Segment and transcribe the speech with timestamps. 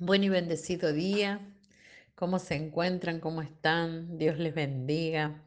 [0.00, 1.38] Buen y bendecido día.
[2.16, 3.20] ¿Cómo se encuentran?
[3.20, 4.18] ¿Cómo están?
[4.18, 5.40] Dios les bendiga.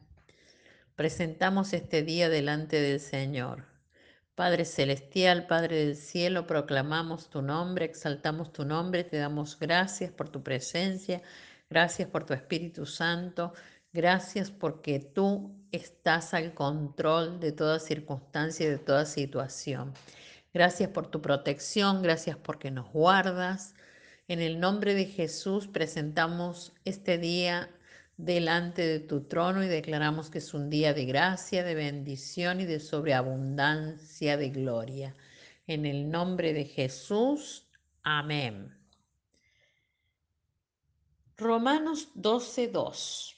[0.96, 3.66] Presentamos este día delante del Señor.
[4.34, 10.30] Padre Celestial, Padre del Cielo, proclamamos tu nombre, exaltamos tu nombre, te damos gracias por
[10.30, 11.20] tu presencia,
[11.68, 13.52] gracias por tu Espíritu Santo,
[13.92, 19.92] gracias porque tú estás al control de toda circunstancia y de toda situación.
[20.54, 23.74] Gracias por tu protección, gracias porque nos guardas.
[24.30, 27.74] En el nombre de Jesús presentamos este día
[28.18, 32.66] delante de tu trono y declaramos que es un día de gracia, de bendición y
[32.66, 35.16] de sobreabundancia de gloria.
[35.66, 37.70] En el nombre de Jesús,
[38.02, 38.76] amén.
[41.38, 43.34] Romanos 12:2.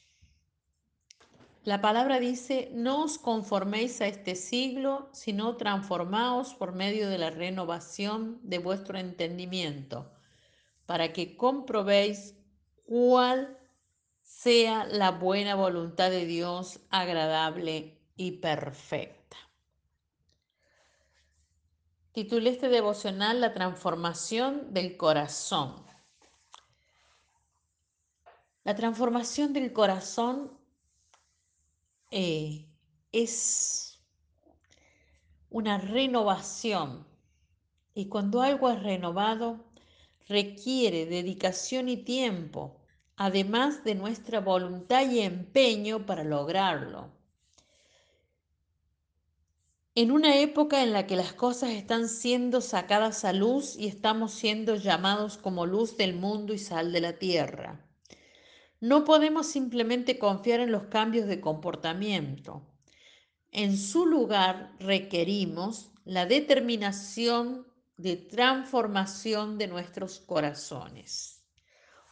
[1.62, 7.30] La palabra dice, no os conforméis a este siglo, sino transformaos por medio de la
[7.30, 10.10] renovación de vuestro entendimiento
[10.90, 12.34] para que comprobéis
[12.84, 13.56] cuál
[14.22, 19.36] sea la buena voluntad de Dios, agradable y perfecta.
[22.10, 25.76] Titulé este devocional La transformación del corazón.
[28.64, 30.58] La transformación del corazón
[32.10, 32.68] eh,
[33.12, 34.02] es
[35.50, 37.06] una renovación
[37.94, 39.69] y cuando algo es renovado,
[40.30, 42.80] requiere dedicación y tiempo,
[43.16, 47.10] además de nuestra voluntad y empeño para lograrlo.
[49.96, 54.32] En una época en la que las cosas están siendo sacadas a luz y estamos
[54.32, 57.84] siendo llamados como luz del mundo y sal de la tierra,
[58.78, 62.62] no podemos simplemente confiar en los cambios de comportamiento.
[63.50, 67.66] En su lugar requerimos la determinación
[68.00, 71.42] de transformación de nuestros corazones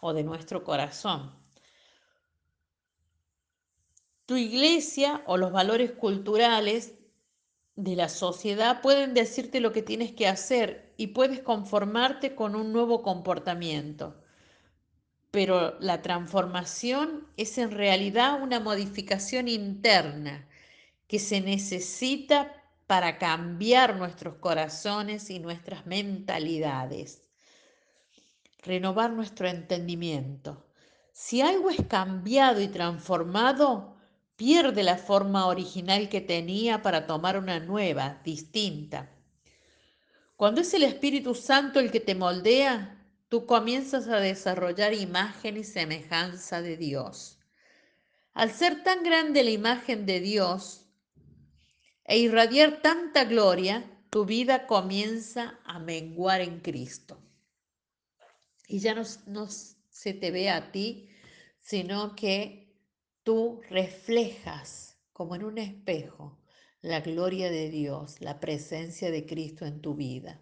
[0.01, 1.35] o de nuestro corazón.
[4.27, 6.95] Tu iglesia o los valores culturales
[7.75, 12.73] de la sociedad pueden decirte lo que tienes que hacer y puedes conformarte con un
[12.73, 14.23] nuevo comportamiento.
[15.31, 20.49] Pero la transformación es en realidad una modificación interna
[21.07, 22.53] que se necesita
[22.89, 27.23] para cambiar nuestros corazones y nuestras mentalidades,
[28.63, 30.67] renovar nuestro entendimiento.
[31.13, 33.99] Si algo es cambiado y transformado,
[34.37, 39.11] pierde la forma original que tenía para tomar una nueva, distinta.
[40.37, 45.65] Cuando es el Espíritu Santo el que te moldea, tú comienzas a desarrollar imagen y
[45.65, 47.39] semejanza de Dios.
[48.33, 50.88] Al ser tan grande la imagen de Dios,
[52.09, 57.23] e irradiar tanta gloria, tu vida comienza a menguar en Cristo.
[58.67, 61.11] Y ya no, no se te ve a ti,
[61.61, 62.75] sino que
[63.23, 66.41] tú reflejas como en un espejo
[66.81, 70.41] la gloria de Dios, la presencia de Cristo en tu vida.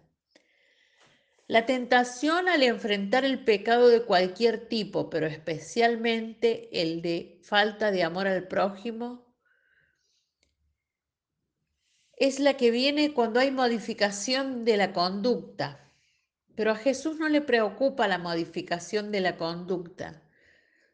[1.47, 8.03] La tentación al enfrentar el pecado de cualquier tipo, pero especialmente el de falta de
[8.03, 9.26] amor al prójimo,
[12.17, 15.79] es la que viene cuando hay modificación de la conducta.
[16.55, 20.23] Pero a Jesús no le preocupa la modificación de la conducta,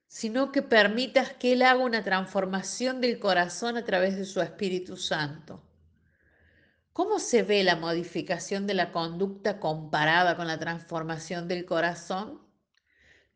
[0.08, 4.98] sino que permitas que Él haga una transformación del corazón a través de su Espíritu
[4.98, 5.64] Santo.
[6.92, 12.42] ¿Cómo se ve la modificación de la conducta comparada con la transformación del corazón?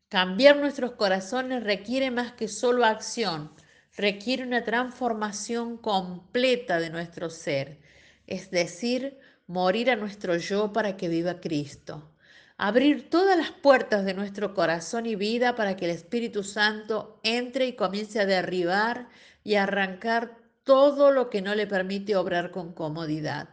[0.08, 3.52] Cambiar nuestros corazones requiere más que solo acción,
[3.98, 7.80] requiere una transformación completa de nuestro ser,
[8.28, 12.14] es decir, morir a nuestro yo para que viva Cristo.
[12.56, 17.66] Abrir todas las puertas de nuestro corazón y vida para que el Espíritu Santo entre
[17.66, 19.08] y comience a derribar
[19.42, 23.48] y arrancar todo lo que no le permite obrar con comodidad.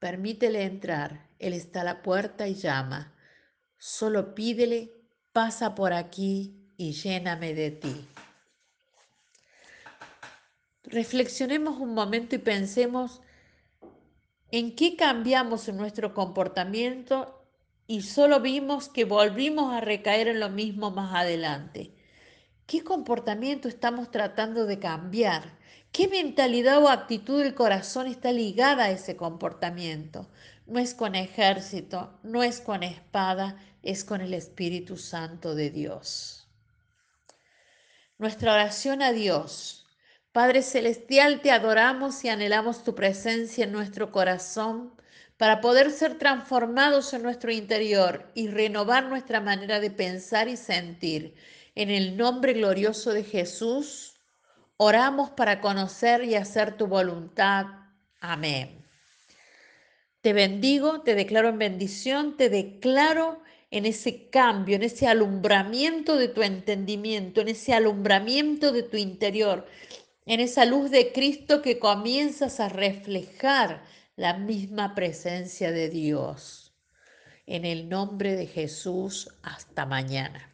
[0.00, 3.14] Permítele entrar, Él está a la puerta y llama.
[3.76, 4.94] Solo pídele,
[5.32, 8.08] pasa por aquí y lléname de ti.
[10.90, 13.20] Reflexionemos un momento y pensemos
[14.50, 17.44] en qué cambiamos en nuestro comportamiento
[17.86, 21.94] y solo vimos que volvimos a recaer en lo mismo más adelante.
[22.66, 25.58] ¿Qué comportamiento estamos tratando de cambiar?
[25.92, 30.30] ¿Qué mentalidad o actitud del corazón está ligada a ese comportamiento?
[30.66, 36.48] No es con ejército, no es con espada, es con el Espíritu Santo de Dios.
[38.16, 39.84] Nuestra oración a Dios
[40.32, 44.92] Padre Celestial, te adoramos y anhelamos tu presencia en nuestro corazón
[45.36, 51.34] para poder ser transformados en nuestro interior y renovar nuestra manera de pensar y sentir.
[51.74, 54.14] En el nombre glorioso de Jesús,
[54.76, 57.66] oramos para conocer y hacer tu voluntad.
[58.20, 58.84] Amén.
[60.20, 63.40] Te bendigo, te declaro en bendición, te declaro
[63.70, 69.66] en ese cambio, en ese alumbramiento de tu entendimiento, en ese alumbramiento de tu interior,
[70.28, 73.82] en esa luz de Cristo que comienzas a reflejar
[74.14, 76.74] la misma presencia de Dios.
[77.46, 80.52] En el nombre de Jesús, hasta mañana.